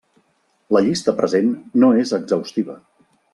[0.77, 1.51] La llista present
[1.85, 2.79] no és exhaustiva.